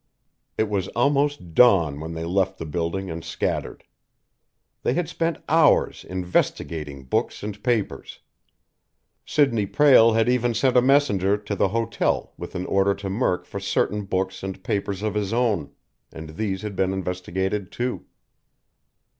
It 0.57 0.67
was 0.67 0.87
almost 0.95 1.53
dawn 1.53 1.99
when 1.99 2.13
they 2.13 2.25
left 2.25 2.57
the 2.57 2.65
building 2.65 3.11
and 3.11 3.23
scattered. 3.23 3.83
They 4.81 4.93
had 4.95 5.07
spent 5.07 5.37
hours 5.47 6.03
investigating 6.03 7.03
books 7.03 7.43
and 7.43 7.63
papers. 7.63 8.19
Sidney 9.27 9.67
Prale 9.67 10.13
had 10.13 10.27
even 10.27 10.55
sent 10.55 10.75
a 10.75 10.81
messenger 10.81 11.37
to 11.37 11.55
the 11.55 11.67
hotel 11.69 12.33
with 12.35 12.55
an 12.55 12.65
order 12.65 12.95
to 12.95 13.11
Murk 13.11 13.45
for 13.45 13.59
certain 13.59 14.05
books 14.05 14.41
and 14.41 14.63
papers 14.63 15.03
of 15.03 15.13
his 15.13 15.33
own, 15.33 15.69
and 16.11 16.29
these 16.29 16.63
had 16.63 16.75
been 16.75 16.93
investigated, 16.93 17.71
too. 17.71 18.05